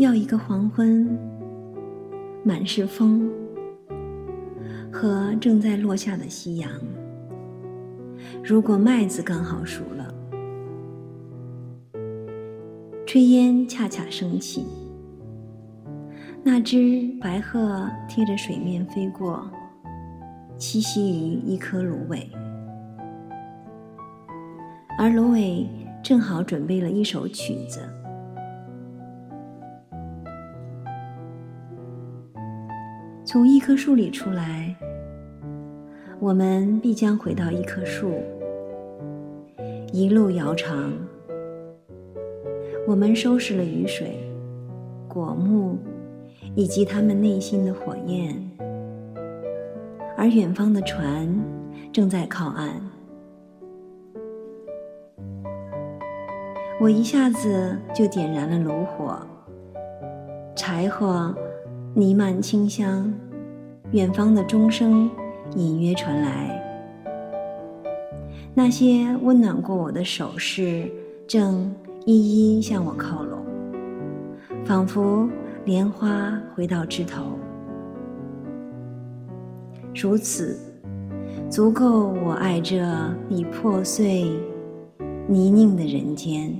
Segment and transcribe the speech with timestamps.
[0.00, 1.06] 要一个黄昏，
[2.42, 3.30] 满是风
[4.90, 6.70] 和正在落下的夕阳。
[8.42, 10.14] 如果麦子刚好熟了，
[13.06, 14.64] 炊烟恰恰升起，
[16.42, 19.46] 那只白鹤贴着水面飞过，
[20.56, 22.26] 栖息于一棵芦苇，
[24.98, 25.68] 而芦苇
[26.02, 27.80] 正好准备了一首曲子。
[33.22, 34.74] 从一棵树里出来，
[36.18, 38.12] 我们必将回到一棵树。
[39.92, 40.92] 一路遥长，
[42.86, 44.18] 我们收拾了雨水、
[45.06, 45.78] 果木
[46.54, 48.34] 以及他们内心的火焰，
[50.16, 51.28] 而远方的船
[51.92, 52.80] 正在靠岸。
[56.80, 59.18] 我一下子就点燃了炉火，
[60.56, 61.32] 柴火。
[61.92, 63.12] 弥漫清香，
[63.90, 65.10] 远方的钟声
[65.56, 66.56] 隐约传来。
[68.54, 70.88] 那些温暖过我的手势，
[71.26, 71.74] 正
[72.06, 73.44] 一一向我靠拢，
[74.64, 75.28] 仿佛
[75.64, 77.24] 莲花回到枝头。
[79.92, 80.56] 如此，
[81.50, 82.86] 足够我爱这
[83.28, 84.30] 已破碎、
[85.26, 86.56] 泥泞的人间。